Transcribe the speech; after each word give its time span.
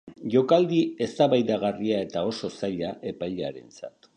Jokaldi 0.35 0.79
eztabaidagarria 1.07 2.01
eta 2.07 2.25
oso 2.33 2.53
zaila 2.61 2.93
epailearentzat. 3.13 4.09